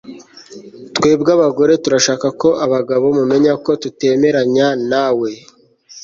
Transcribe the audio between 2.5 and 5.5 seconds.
abagabo mumenya ko tutemeranya nawe